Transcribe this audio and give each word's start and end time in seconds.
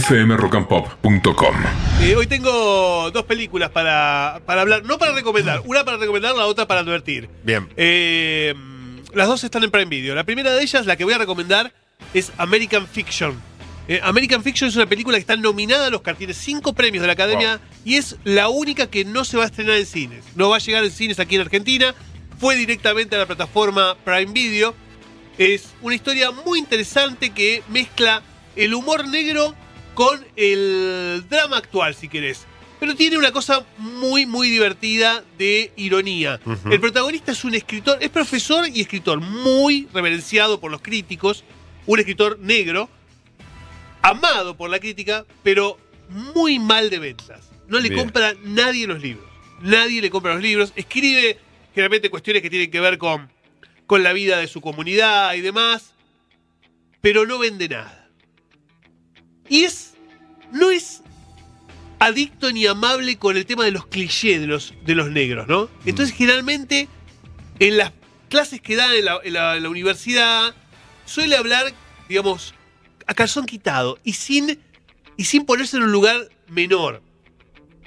fmrockandpop.com. 0.00 1.54
Eh, 2.00 2.16
hoy 2.16 2.26
tengo 2.26 3.10
dos 3.12 3.24
películas 3.24 3.70
para, 3.70 4.40
para 4.44 4.62
hablar, 4.62 4.84
no 4.84 4.98
para 4.98 5.12
recomendar, 5.12 5.62
una 5.64 5.84
para 5.84 5.98
recomendar, 5.98 6.34
la 6.34 6.46
otra 6.46 6.66
para 6.66 6.80
advertir. 6.80 7.28
Bien. 7.44 7.68
Eh, 7.76 8.54
las 9.12 9.28
dos 9.28 9.44
están 9.44 9.62
en 9.62 9.70
Prime 9.70 9.86
Video. 9.86 10.14
La 10.14 10.24
primera 10.24 10.52
de 10.52 10.62
ellas, 10.62 10.86
la 10.86 10.96
que 10.96 11.04
voy 11.04 11.14
a 11.14 11.18
recomendar, 11.18 11.72
es 12.12 12.32
American 12.38 12.88
Fiction. 12.88 13.40
Eh, 13.86 14.00
American 14.02 14.42
Fiction 14.42 14.68
es 14.68 14.76
una 14.76 14.86
película 14.86 15.16
que 15.16 15.20
está 15.20 15.36
nominada 15.36 15.86
a 15.86 15.90
los 15.90 16.02
tiene 16.16 16.34
cinco 16.34 16.72
premios 16.72 17.02
de 17.02 17.06
la 17.06 17.12
Academia 17.12 17.60
y 17.84 17.96
es 17.96 18.16
la 18.24 18.48
única 18.48 18.88
que 18.88 19.04
no 19.04 19.24
se 19.24 19.36
va 19.36 19.44
a 19.44 19.46
estrenar 19.46 19.76
en 19.76 19.86
cines. 19.86 20.24
No 20.34 20.48
va 20.48 20.56
a 20.56 20.60
llegar 20.60 20.82
en 20.82 20.90
cines 20.90 21.20
aquí 21.20 21.36
en 21.36 21.42
Argentina. 21.42 21.94
Fue 22.40 22.56
directamente 22.56 23.14
a 23.14 23.18
la 23.20 23.26
plataforma 23.26 23.96
Prime 24.04 24.32
Video. 24.32 24.74
Es 25.38 25.68
una 25.82 25.94
historia 25.94 26.30
muy 26.30 26.58
interesante 26.58 27.30
que 27.30 27.62
mezcla 27.68 28.22
el 28.56 28.74
humor 28.74 29.06
negro 29.06 29.54
con 29.94 30.24
el 30.36 31.24
drama 31.28 31.58
actual, 31.58 31.94
si 31.94 32.08
querés. 32.08 32.44
Pero 32.80 32.94
tiene 32.96 33.16
una 33.16 33.32
cosa 33.32 33.64
muy, 33.78 34.26
muy 34.26 34.50
divertida 34.50 35.24
de 35.38 35.72
ironía. 35.76 36.40
El 36.70 36.80
protagonista 36.80 37.32
es 37.32 37.44
un 37.44 37.54
escritor, 37.54 37.98
es 38.00 38.10
profesor 38.10 38.68
y 38.68 38.80
escritor 38.80 39.20
muy 39.20 39.88
reverenciado 39.94 40.60
por 40.60 40.70
los 40.70 40.82
críticos, 40.82 41.44
un 41.86 41.98
escritor 41.98 42.38
negro, 42.40 42.90
amado 44.02 44.56
por 44.56 44.68
la 44.68 44.80
crítica, 44.80 45.24
pero 45.42 45.78
muy 46.34 46.58
mal 46.58 46.90
de 46.90 46.98
ventas. 46.98 47.50
No 47.68 47.78
le 47.80 47.88
Bien. 47.88 48.02
compra 48.02 48.34
nadie 48.42 48.86
los 48.86 49.00
libros. 49.00 49.24
Nadie 49.62 50.02
le 50.02 50.10
compra 50.10 50.34
los 50.34 50.42
libros. 50.42 50.72
Escribe 50.76 51.38
generalmente 51.74 52.10
cuestiones 52.10 52.42
que 52.42 52.50
tienen 52.50 52.70
que 52.70 52.80
ver 52.80 52.98
con, 52.98 53.30
con 53.86 54.02
la 54.02 54.12
vida 54.12 54.38
de 54.38 54.46
su 54.46 54.60
comunidad 54.60 55.32
y 55.34 55.40
demás, 55.40 55.94
pero 57.00 57.24
no 57.24 57.38
vende 57.38 57.68
nada. 57.68 58.03
Y 59.48 59.64
es. 59.64 59.94
No 60.52 60.70
es 60.70 61.02
adicto 61.98 62.52
ni 62.52 62.66
amable 62.66 63.18
con 63.18 63.36
el 63.36 63.46
tema 63.46 63.64
de 63.64 63.70
los 63.70 63.86
clichés 63.86 64.40
de 64.40 64.46
los, 64.46 64.74
de 64.84 64.94
los 64.94 65.10
negros, 65.10 65.48
¿no? 65.48 65.68
Entonces, 65.84 66.14
generalmente, 66.14 66.88
en 67.58 67.76
las 67.78 67.92
clases 68.28 68.60
que 68.60 68.76
da 68.76 68.94
en 68.94 69.04
la, 69.04 69.18
en 69.24 69.32
la- 69.32 69.56
en 69.56 69.62
la 69.62 69.68
universidad, 69.68 70.54
suele 71.06 71.36
hablar, 71.36 71.72
digamos, 72.08 72.54
a 73.06 73.14
calzón 73.14 73.46
quitado 73.46 73.98
y 74.04 74.12
sin, 74.14 74.58
y 75.16 75.24
sin 75.24 75.44
ponerse 75.46 75.76
en 75.76 75.84
un 75.84 75.92
lugar 75.92 76.28
menor. 76.48 77.02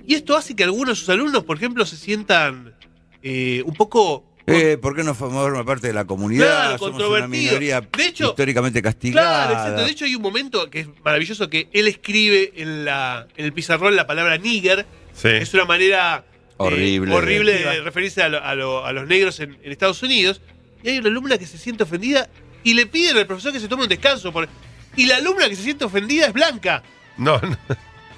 Y 0.06 0.16
esto 0.16 0.36
hace 0.36 0.56
que 0.56 0.64
algunos 0.64 0.90
de 0.90 0.96
sus 0.96 1.10
alumnos, 1.10 1.44
por 1.44 1.58
ejemplo, 1.58 1.86
se 1.86 1.98
sientan 1.98 2.76
eh, 3.24 3.62
un 3.66 3.74
poco 3.76 4.26
Eh, 4.48 4.78
¿Por 4.82 4.96
qué 4.96 5.04
no 5.04 5.14
formamos 5.14 5.66
parte 5.66 5.88
de 5.88 5.94
la 5.94 6.06
comunidad? 6.06 6.46
Claro, 6.46 6.78
Somos 6.78 6.96
una 6.96 7.06
controvertido. 7.08 7.28
minoría 7.52 7.82
De 7.82 8.06
hecho- 8.06 8.30
históricamente 8.30 8.82
Claro, 8.82 8.94
castigada. 8.96 9.52
exacto. 9.52 9.84
De 9.84 9.92
hecho, 9.92 10.06
hay 10.06 10.16
un 10.16 10.22
momento 10.22 10.70
que 10.70 10.80
es 10.82 10.88
maravilloso 11.04 11.50
que 11.50 11.68
él 11.74 11.88
escribe 11.90 12.54
en, 12.56 12.86
la, 12.86 13.28
en 13.36 13.46
el 13.46 13.52
pizarrón 13.54 13.96
la 13.98 14.08
palabra 14.08 14.38
nigger. 14.38 14.86
Sí. 15.14 15.28
Es 15.30 15.54
una 15.54 15.66
manera 15.66 16.24
eh, 16.30 16.54
Horrible. 16.58 17.14
horrible 17.14 17.54
de 17.54 17.82
referirse 17.82 18.24
a, 18.24 18.30
lo- 18.30 18.42
a 18.44 18.56
lo- 18.56 18.86
a 18.86 18.92
los 18.94 19.06
negros 19.06 19.40
en, 19.42 19.58
en 19.62 19.72
Estados 19.72 20.02
Unidos. 20.02 20.40
Y 20.82 20.90
hay 20.90 20.98
una 21.00 21.10
alumna 21.10 21.38
que 21.38 21.46
se 21.46 21.58
siente 21.58 21.84
ofendida 21.84 22.30
y 22.64 22.74
le 22.74 22.86
piden 22.86 23.18
al 23.18 23.28
profesor 23.28 23.52
que 23.52 23.60
se 23.60 23.68
tome 23.68 23.84
un 23.84 23.90
descanso. 23.90 24.32
por- 24.32 24.48
y 24.96 25.08
la 25.08 25.18
alumna 25.18 25.50
que 25.50 25.56
se 25.58 25.64
siente 25.64 25.84
ofendida 25.86 26.28
es 26.28 26.34
blanca. 26.34 26.84
No, 27.18 27.38
no. 27.42 27.58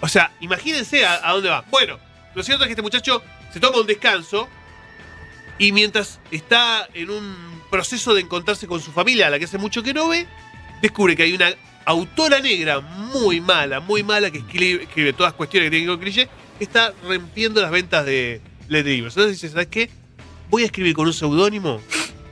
O 0.02 0.07
sea, 0.07 0.31
imagínense 0.41 1.05
a, 1.05 1.27
a 1.27 1.33
dónde 1.33 1.50
va. 1.50 1.66
Bueno, 1.72 1.97
lo 2.35 2.44
cierto 2.44 2.63
es 2.63 2.67
que 2.67 2.73
este 2.73 2.81
muchacho 2.83 3.22
se 3.52 3.59
toma 3.59 3.80
un 3.80 3.88
descanso 3.88 4.47
y 5.59 5.71
mientras 5.71 6.19
está 6.31 6.88
en 6.93 7.11
un 7.11 7.35
proceso 7.69 8.13
de 8.15 8.21
encontrarse 8.21 8.65
con 8.65 8.81
su 8.81 8.91
familia, 8.91 9.27
a 9.27 9.29
la 9.29 9.38
que 9.38 9.45
hace 9.45 9.57
mucho 9.57 9.83
que 9.83 9.93
no 9.93 10.07
ve, 10.07 10.25
descubre 10.81 11.16
que 11.16 11.23
hay 11.23 11.33
una 11.33 11.51
autora 11.85 12.39
negra 12.39 12.79
muy 12.79 13.41
mala, 13.41 13.79
muy 13.79 14.01
mala, 14.01 14.31
que 14.31 14.39
escribe, 14.39 14.83
escribe 14.83 15.13
todas 15.13 15.33
cuestiones 15.33 15.67
que 15.67 15.71
tienen 15.71 15.85
que 15.85 15.91
ver 15.91 15.97
con 15.97 16.03
cliché, 16.03 16.29
que 16.57 16.63
está 16.63 16.93
rompiendo 17.03 17.61
las 17.61 17.71
ventas 17.71 18.05
de, 18.05 18.41
de 18.67 18.83
libros. 18.83 19.16
Entonces 19.16 19.39
dice, 19.39 19.53
¿sabes 19.53 19.67
qué? 19.67 19.89
Voy 20.49 20.63
a 20.63 20.66
escribir 20.66 20.95
con 20.95 21.06
un 21.06 21.13
seudónimo 21.13 21.81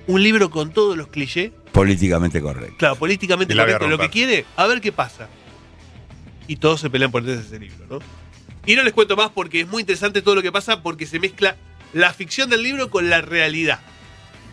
un 0.07 0.23
libro 0.23 0.49
con 0.49 0.71
todos 0.71 0.97
los 0.97 1.09
clichés 1.09 1.51
Políticamente 1.73 2.41
correcto. 2.41 2.75
Claro, 2.77 2.95
políticamente 2.95 3.55
correcto, 3.55 3.87
lo 3.87 3.99
que 3.99 4.09
quiere, 4.09 4.45
a 4.55 4.65
ver 4.65 4.81
qué 4.81 4.91
pasa. 4.91 5.27
Y 6.47 6.55
todos 6.55 6.79
se 6.79 6.89
pelean 6.89 7.11
por 7.11 7.27
ese 7.29 7.59
libro, 7.59 7.85
¿no? 7.87 7.99
Y 8.65 8.75
no 8.75 8.83
les 8.83 8.93
cuento 8.93 9.15
más 9.15 9.29
porque 9.29 9.61
es 9.61 9.67
muy 9.67 9.81
interesante 9.81 10.23
todo 10.23 10.35
lo 10.35 10.41
que 10.41 10.51
pasa 10.51 10.81
porque 10.81 11.05
se 11.05 11.19
mezcla 11.19 11.55
la 11.93 12.13
ficción 12.13 12.49
del 12.49 12.63
libro 12.63 12.89
con 12.89 13.09
la 13.09 13.21
realidad. 13.21 13.79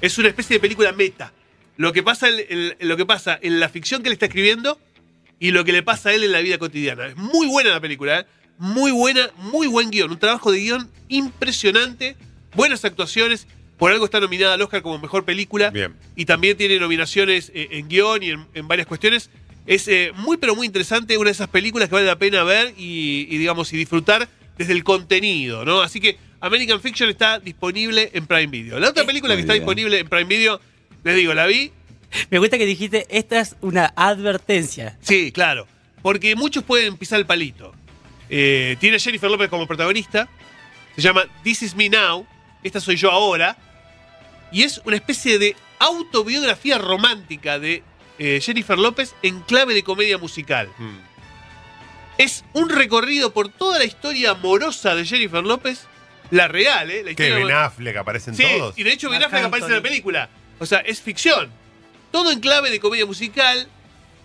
Es 0.01 0.19
una 0.19 0.29
especie 0.29 0.57
de 0.57 0.61
película 0.61 0.93
meta. 0.93 1.33
Lo 1.77 1.93
que 1.93 2.03
pasa 2.03 2.29
en, 2.29 2.37
en- 2.49 2.89
lo 2.89 2.97
que 2.97 3.07
pasa 3.07 3.39
en 3.43 3.59
la 3.61 3.69
ficción 3.69 4.03
que 4.03 4.09
él 4.09 4.13
está 4.13 4.27
escribiendo 4.27 4.79
y 5.41 5.51
lo 5.51 5.65
que 5.65 5.73
le 5.73 5.83
pasa 5.83 6.11
a 6.11 6.15
él 6.15 6.25
en 6.25 6.33
la 6.33 6.41
vida 6.41 6.59
cotidiana. 6.59 7.07
Es 7.07 7.17
muy 7.17 7.47
buena 7.47 7.71
la 7.71 7.81
película, 7.81 8.21
¿eh? 8.21 8.27
Muy 8.59 8.93
buena, 8.93 9.31
muy 9.37 9.67
buen 9.67 9.91
guion. 9.91 10.11
Un 10.13 10.19
trabajo 10.19 10.53
de 10.53 10.61
guion 10.61 10.89
impresionante. 11.39 12.17
Buenas 12.55 12.85
actuaciones. 12.85 13.47
Por 13.79 13.91
algo 13.91 14.05
está 14.05 14.21
nominada 14.21 14.55
al 14.55 14.63
Oscar 14.63 14.83
como 14.83 14.99
mejor 15.01 15.25
película 15.25 15.71
Bien. 15.71 15.95
y 16.15 16.27
también 16.27 16.57
tiene 16.57 16.79
nominaciones 16.79 17.51
eh, 17.55 17.69
en 17.73 17.89
guion 17.89 18.23
y 18.23 18.31
en, 18.31 18.47
en 18.55 18.69
varias 18.69 18.87
cuestiones. 18.87 19.31
Es 19.67 19.89
eh, 19.89 20.13
muy, 20.15 20.37
pero 20.37 20.55
muy 20.55 20.67
interesante, 20.67 21.17
una 21.19 21.29
de 21.29 21.33
esas 21.33 21.49
películas 21.49 21.89
que 21.89 21.95
vale 21.97 22.07
la 22.07 22.19
pena 22.19 22.45
ver 22.45 22.73
y, 22.79 23.27
y, 23.29 23.39
digamos, 23.39 23.73
y 23.73 23.77
disfrutar 23.77 24.29
desde 24.57 24.73
el 24.73 24.85
contenido, 24.85 25.65
¿no? 25.65 25.81
Así 25.83 26.01
que 26.01 26.19
American 26.45 26.79
Fiction 26.79 27.09
está 27.09 27.39
disponible 27.39 28.11
en 28.13 28.27
Prime 28.27 28.49
Video. 28.49 28.79
La 28.79 28.91
otra 28.91 29.05
película 29.05 29.35
que 29.35 29.41
está 29.41 29.55
bien. 29.55 29.63
disponible 29.63 29.99
en 29.99 30.09
Prime 30.09 30.25
Video, 30.25 30.61
les 31.03 31.17
digo, 31.17 31.33
la 31.33 31.47
vi, 31.47 31.73
Me 32.31 32.39
gusta 32.39 32.59
que 32.59 32.67
dijiste, 32.67 33.07
esta 33.09 33.41
es 33.41 33.57
una 33.63 33.95
advertencia. 33.97 34.99
sí, 35.01 35.33
claro, 35.33 35.67
porque 36.03 36.37
muchos 36.37 36.63
pueden 36.63 36.99
pisar 36.99 37.19
el 37.19 37.25
palito. 37.25 37.75
Eh, 38.29 38.77
tiene 38.79 38.97
a 38.97 39.01
Jennifer 39.01 39.31
López 39.31 39.49
como 39.49 39.67
protagonista, 39.67 40.29
se 40.95 41.01
llama 41.01 41.25
This 41.43 41.63
Is 41.63 41.75
Me 41.75 41.89
Now, 41.89 42.27
esta 42.63 42.79
soy 42.79 42.97
yo 42.97 43.11
ahora, 43.11 43.57
y 44.53 44.65
es 44.65 44.83
una 44.85 44.97
especie 44.97 45.39
de 45.39 45.57
autobiografía 45.79 46.77
romántica 46.77 47.59
de 47.59 47.83
eh, 48.19 48.41
Jennifer 48.43 48.79
López 48.79 49.15
en 49.23 49.41
clave 49.41 49.73
de 49.73 49.83
comedia 49.83 50.19
musical. 50.19 50.69
Mm. 50.77 50.99
Es 52.19 52.45
un 52.53 52.69
recorrido 52.69 53.33
por 53.33 53.49
toda 53.49 53.79
la 53.79 53.85
historia 53.87 54.33
amorosa 54.33 54.95
de 54.95 55.07
Jennifer 55.07 55.43
López, 55.43 55.87
la 56.35 56.49
real, 56.49 56.91
¿eh? 56.91 57.03
La 57.05 57.11
historia 57.11 57.35
Ben 57.37 57.51
Affleck 57.53 57.97
aparecen 57.97 58.35
Sí, 58.35 58.45
todos. 58.59 58.79
y 58.79 58.83
de 58.83 58.93
hecho 58.93 59.09
Ben 59.11 59.21
Marc 59.21 59.33
Affleck 59.33 59.45
aparece 59.47 59.67
en 59.67 59.71
la 59.73 59.77
Anthony. 59.79 59.89
película. 59.89 60.29
O 60.59 60.67
sea, 60.67 60.79
es 60.81 61.01
ficción. 61.01 61.51
Todo 62.11 62.31
en 62.31 62.41
clave 62.41 62.71
de 62.71 62.81
comedia 62.81 63.07
musical 63.07 63.69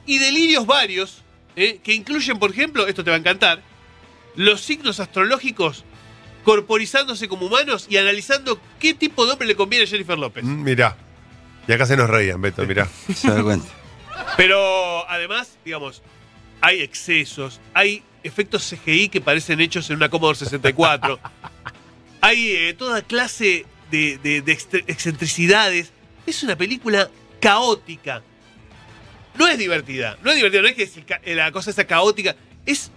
y 0.06 0.18
delirios 0.19 0.66
varios, 0.66 1.24
¿eh? 1.56 1.80
que 1.84 1.94
incluyen, 1.94 2.40
por 2.40 2.52
ejemplo, 2.52 2.88
esto 2.88 3.03
te 3.03 3.09
va 3.09 3.16
a 3.16 3.19
encantar, 3.19 3.62
los 4.36 4.62
signos 4.62 5.00
astrológicos 5.00 5.84
corporizándose 6.44 7.28
como 7.28 7.46
humanos 7.48 7.86
y 7.90 7.98
analizando 7.98 8.59
qué 8.80 8.94
tipo 8.94 9.25
de 9.25 9.34
hombre 9.34 9.48
le 9.48 9.56
conviene 9.56 9.86
a 9.86 9.88
Jennifer 9.88 10.18
López. 10.18 10.44
Mm, 10.44 10.64
Mirá. 10.64 10.96
Y 11.68 11.72
acá 11.74 11.86
se 11.86 11.96
nos 11.98 12.09
reían, 12.09 12.42
Beto, 12.42 12.66
mirá. 12.66 12.88
Se 13.14 13.30
da 13.30 13.44
cuenta. 13.44 13.68
Pero 14.38 15.08
además, 15.09 15.58
digamos, 15.64 16.02
hay 16.62 16.81
excesos, 16.81 17.59
hay 17.75 18.02
efectos 18.24 18.68
CGI 18.68 19.09
que 19.09 19.22
parecen 19.22 19.59
hechos 19.62 19.90
en 19.90 19.98
una 19.98 20.09
Commodore 20.09 20.38
64. 20.40 21.19
hay 22.22 22.52
eh, 22.52 22.74
toda 22.78 23.02
clase 23.02 23.66
de, 23.91 24.18
de- 24.18 24.41
de 24.41 24.52
extre- 24.57 24.84
excentricidades. 24.88 25.91
Es 26.25 26.44
una 26.44 26.56
película 26.56 27.09
caótica. 27.40 28.22
No 29.35 29.47
es 29.47 29.57
divertida, 29.57 30.18
no 30.24 30.30
es 30.31 30.35
divertida, 30.35 30.62
no 30.62 30.68
es 30.68 30.75
que 30.75 30.84
es 30.84 30.94
ca- 31.07 31.22
la 31.25 31.52
cosa 31.52 31.69
esa 31.72 31.85
caótica, 31.85 32.35
es 32.66 32.91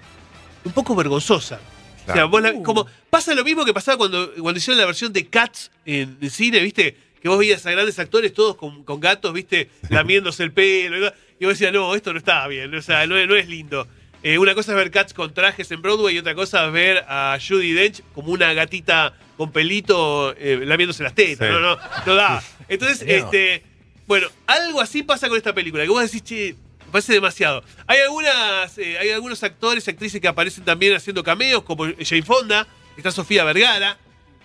un 0.65 0.73
poco 0.73 0.95
vergonzosa. 0.95 1.61
O 2.09 2.13
sea, 2.13 2.25
vos 2.25 2.43
la- 2.43 2.53
Uh. 2.53 2.63
como 2.65 2.87
pasa 3.11 3.33
lo 3.35 3.45
mismo 3.45 3.65
que 3.65 3.73
pasaba 3.73 3.97
cuando, 3.97 4.33
cuando 4.35 4.59
hicieron 4.59 4.79
la 4.81 4.87
versión 4.87 5.13
de 5.13 5.27
Cats 5.29 5.71
en, 5.87 6.19
el 6.21 6.31
cine, 6.31 6.59
¿viste? 6.61 6.97
Que 7.23 7.29
vos 7.29 7.39
veías 7.39 7.65
a 7.67 7.71
grandes 7.71 7.97
actores 8.01 8.35
todos 8.35 8.57
con, 8.57 8.83
con 8.83 8.99
gatos, 8.99 9.33
¿viste? 9.33 9.71
Lamiéndose 9.89 10.43
el 10.43 10.53
pelo. 10.53 11.07
Y 11.07 11.13
y 11.39 11.45
vos 11.45 11.55
decías, 11.55 11.73
no, 11.73 11.95
esto 11.95 12.13
no 12.13 12.19
está 12.19 12.47
bien, 12.49 12.73
o 12.75 12.83
sea, 12.83 13.07
no 13.07 13.17
es 13.17 13.49
lindo. 13.49 13.87
Eh, 14.23 14.39
una 14.39 14.55
cosa 14.55 14.73
es 14.73 14.77
ver 14.77 14.91
Cats 14.91 15.15
con 15.15 15.35
trajes 15.35 15.71
en 15.73 15.83
Broadway 15.83 16.15
y 16.15 16.19
otra 16.19 16.35
cosa 16.35 16.67
es 16.67 16.73
ver 16.73 17.05
a 17.09 17.37
Judy 17.47 17.73
Dench 17.73 18.03
como 18.15 18.31
una 18.33 18.53
gatita 18.55 19.15
con 19.37 19.51
pelito 19.51 20.35
eh, 20.39 20.61
lamiéndose 20.65 21.03
las 21.03 21.15
tetas. 21.15 21.49
Sí. 21.49 21.53
No, 21.53 21.61
no, 21.61 21.79
no 22.07 22.15
da. 22.15 22.43
Entonces, 22.69 23.03
este. 23.07 23.65
Bueno, 24.07 24.29
algo 24.47 24.81
así 24.81 25.03
pasa 25.03 25.29
con 25.29 25.37
esta 25.39 25.55
película, 25.55 25.85
que 25.85 25.89
vos 25.89 26.03
decís, 26.03 26.23
che, 26.23 26.55
me 26.87 26.93
parece 26.93 27.13
demasiado. 27.15 27.63
Hay 27.87 28.01
algunas, 28.01 28.77
eh, 28.79 28.99
hay 28.99 29.11
algunos 29.11 29.43
actores 29.43 29.87
y 29.87 29.91
actrices 29.91 30.21
que 30.21 30.29
aparecen 30.29 30.65
también 30.65 30.95
haciendo 30.95 31.23
cameos, 31.25 31.63
como 31.63 31.85
Jane 31.85 32.23
Fonda, 32.23 32.67
está 32.97 33.11
Sofía 33.11 33.45
Vergara, 33.45 33.97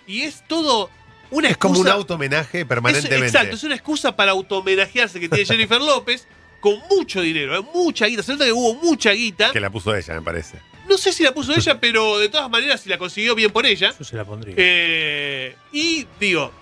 y 0.06 0.22
es 0.22 0.42
todo 0.48 0.88
una 1.30 1.48
Es 1.50 1.56
como 1.58 1.74
un 1.80 1.86
excusa- 1.86 1.92
auto 1.94 2.14
homenaje 2.14 2.60
es- 2.60 2.66
permanentemente. 2.66 3.26
exacto, 3.26 3.56
es 3.56 3.64
una 3.64 3.74
excusa 3.74 4.16
para 4.16 4.30
autohomenajearse 4.30 5.20
que 5.20 5.28
tiene 5.28 5.44
Jennifer 5.46 5.80
López 5.80 6.26
con 6.60 6.78
mucho 6.90 7.20
dinero, 7.20 7.56
¿eh? 7.56 7.64
mucha 7.74 8.06
guita. 8.06 8.22
Se 8.22 8.32
nota 8.32 8.44
que 8.44 8.52
hubo 8.52 8.74
mucha 8.74 9.12
guita. 9.12 9.50
Que 9.52 9.60
la 9.60 9.70
puso 9.70 9.94
ella, 9.94 10.14
me 10.14 10.22
parece. 10.22 10.58
No 10.88 10.96
sé 10.96 11.12
si 11.12 11.22
la 11.22 11.32
puso 11.32 11.54
ella, 11.54 11.78
pero 11.80 12.18
de 12.18 12.28
todas 12.28 12.50
maneras, 12.50 12.80
si 12.80 12.88
la 12.88 12.98
consiguió 12.98 13.34
bien 13.34 13.50
por 13.50 13.66
ella. 13.66 13.94
Yo 13.98 14.04
se 14.04 14.16
la 14.16 14.24
pondría. 14.24 14.54
Eh, 14.56 15.54
y 15.72 16.06
digo, 16.18 16.52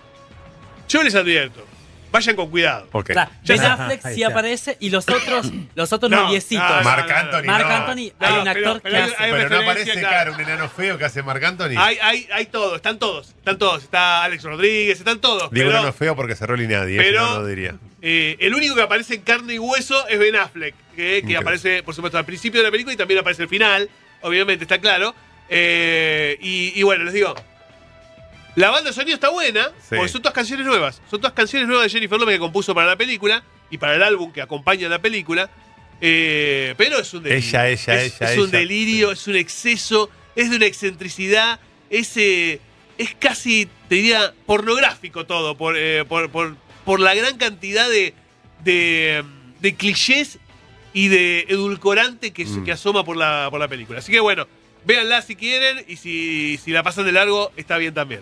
yo 0.87 1.03
les 1.03 1.15
advierto, 1.15 1.65
vayan 2.11 2.35
con 2.35 2.49
cuidado. 2.49 2.87
Ok. 2.91 3.09
Ben 3.09 3.17
está. 3.47 3.73
Affleck 3.73 4.07
sí 4.13 4.23
aparece 4.23 4.77
y 4.79 4.89
los 4.89 5.07
otros, 5.07 5.51
los 5.75 5.93
otros 5.93 6.09
No, 6.11 6.23
noviecitos. 6.23 6.63
no, 6.69 6.77
no, 6.77 6.83
Marc. 6.83 7.11
Anthony. 7.11 7.43
Marc 7.45 7.65
no. 7.67 7.75
Anthony, 7.75 8.11
hay 8.19 8.33
No, 8.33 8.37
un 8.39 8.43
pero- 8.43 8.49
actor 8.51 8.81
pero 8.81 8.95
que 8.95 9.01
hay- 9.01 9.03
hace. 9.11 9.15
hay- 9.23 9.31
Pero 9.31 9.43
no 9.43 9.49
referencia, 9.49 9.71
aparece, 9.71 9.99
claro. 9.99 10.09
claro, 10.15 10.33
un 10.33 10.39
enano 10.41 10.69
feo 10.69 10.97
que 10.97 11.05
hace 11.05 11.23
Marc 11.23 11.43
Anthony. 11.43 11.75
Hay, 11.77 11.97
hay, 12.01 12.27
hay 12.31 12.45
todo, 12.47 12.75
están 12.75 12.99
todos, 12.99 13.29
están 13.29 13.57
todos. 13.57 13.83
Está 13.83 14.23
Alex 14.23 14.43
Rodríguez, 14.43 14.97
están 14.99 15.19
todos. 15.19 15.49
Digo 15.51 15.67
pero, 15.67 15.71
enano 15.79 15.93
feo 15.93 16.15
porque 16.15 16.35
cerró 16.35 16.55
10, 16.85 17.01
pero- 17.01 17.25
no 17.39 17.45
diría. 17.45 17.75
eh, 18.01 18.37
el 18.39 18.53
único 18.53 18.75
que 18.75 18.81
aparece 18.81 19.15
en 19.15 19.21
carne 19.21 19.53
y 19.55 19.59
hueso 19.59 20.07
es 20.07 20.17
Ben 20.19 20.35
Affleck, 20.35 20.75
que, 20.75 20.95
que 20.95 21.17
Increíble. 21.17 21.37
aparece, 21.37 21.83
por 21.83 21.93
supuesto, 21.95 22.17
al 22.17 22.25
principio 22.25 22.59
de 22.61 22.67
la 22.67 22.71
película 22.71 22.93
y 22.93 22.97
también 22.97 23.19
aparece 23.19 23.43
al 23.43 23.49
final. 23.49 23.89
Obviamente, 24.21 24.63
está 24.63 24.79
claro. 24.79 25.13
Eh, 25.49 26.37
y, 26.41 26.73
y 26.79 26.83
bueno, 26.83 27.03
les 27.05 27.13
digo. 27.13 27.33
La 28.57 28.71
banda 28.71 28.89
de 28.89 28.93
sonido 28.95 29.13
está 29.13 29.29
buena, 29.29 29.65
Sí. 29.87 29.95
porque 29.95 30.07
son 30.09 30.19
todas 30.23 30.33
canciones 30.33 30.65
nuevas. 30.65 30.99
Son 31.11 31.21
todas 31.21 31.33
canciones 31.33 31.67
nuevas 31.67 31.85
de 31.85 31.91
Jennifer 31.91 32.19
Lopez 32.19 32.33
que 32.35 32.39
compuso 32.39 32.73
para 32.73 32.87
la 32.87 32.95
película 32.95 33.43
y 33.69 33.77
para 33.77 33.93
el 33.93 34.01
álbum 34.01 34.31
que 34.31 34.41
acompaña 34.41 34.89
la 34.89 34.97
película. 34.99 35.47
Eh, 36.01 36.73
pero 36.75 36.97
es 36.97 37.13
un 37.13 37.21
delirio. 37.21 37.47
Ella, 37.47 37.69
ella, 37.69 38.01
es, 38.01 38.15
ella, 38.19 38.31
es 38.33 38.37
un 38.39 38.49
delirio, 38.49 39.11
es 39.11 39.27
un 39.27 39.35
exceso, 39.35 40.09
es 40.35 40.49
de 40.49 40.55
una 40.55 40.65
excentricidad, 40.65 41.59
es, 41.91 42.17
eh, 42.17 42.59
es 42.97 43.13
casi, 43.19 43.67
te 43.89 43.93
diría, 43.95 44.33
pornográfico 44.47 45.27
todo, 45.27 45.55
por, 45.55 45.75
eh, 45.77 46.03
por, 46.05 46.31
por- 46.31 46.55
por 46.83 46.99
la 46.99 47.13
gran 47.13 47.37
cantidad 47.37 47.87
de, 47.87 48.15
de, 48.63 49.23
de 49.59 49.75
clichés 49.75 50.39
y 50.93 51.09
de 51.09 51.45
edulcorante 51.49 52.33
que, 52.33 52.43
Mm. 52.45 52.65
que 52.65 52.71
asoma 52.71 53.03
por 53.05 53.17
la, 53.17 53.49
por 53.51 53.59
la 53.59 53.67
película. 53.67 53.99
Así 53.99 54.11
que 54.11 54.19
bueno, 54.19 54.47
véanla 54.83 55.21
si 55.21 55.35
quieren 55.35 55.85
y 55.87 55.97
si, 55.97 56.57
si 56.63 56.71
la 56.71 56.81
pasan 56.81 57.05
de 57.05 57.11
largo, 57.11 57.51
está 57.55 57.77
bien 57.77 57.93
también. 57.93 58.21